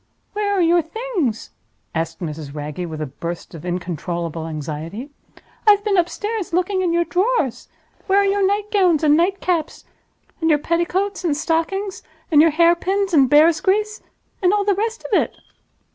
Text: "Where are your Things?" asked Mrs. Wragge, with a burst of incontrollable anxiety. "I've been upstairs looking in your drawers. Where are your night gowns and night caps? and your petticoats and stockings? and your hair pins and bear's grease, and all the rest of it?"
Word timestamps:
"Where 0.33 0.51
are 0.53 0.61
your 0.63 0.81
Things?" 0.81 1.51
asked 1.93 2.21
Mrs. 2.21 2.55
Wragge, 2.55 2.87
with 2.87 3.01
a 3.01 3.05
burst 3.05 3.53
of 3.53 3.63
incontrollable 3.63 4.47
anxiety. 4.47 5.11
"I've 5.67 5.83
been 5.83 5.95
upstairs 5.95 6.53
looking 6.53 6.81
in 6.81 6.91
your 6.91 7.03
drawers. 7.05 7.67
Where 8.07 8.17
are 8.17 8.25
your 8.25 8.43
night 8.43 8.71
gowns 8.71 9.03
and 9.03 9.15
night 9.15 9.39
caps? 9.41 9.85
and 10.41 10.49
your 10.49 10.57
petticoats 10.57 11.23
and 11.23 11.37
stockings? 11.37 12.01
and 12.31 12.41
your 12.41 12.49
hair 12.49 12.73
pins 12.75 13.13
and 13.13 13.29
bear's 13.29 13.61
grease, 13.61 14.01
and 14.41 14.51
all 14.51 14.65
the 14.65 14.73
rest 14.73 15.05
of 15.05 15.13
it?" 15.21 15.35